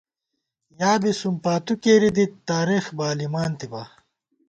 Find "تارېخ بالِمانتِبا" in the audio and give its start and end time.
2.49-3.83